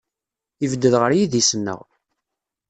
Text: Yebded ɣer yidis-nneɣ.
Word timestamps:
Yebded 0.61 0.93
ɣer 1.01 1.11
yidis-nneɣ. 1.13 1.81